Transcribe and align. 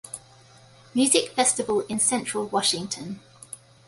Music 0.95 1.29
Festival 1.33 1.81
in 1.81 1.99
Central 1.99 2.47
Washington. 2.47 3.19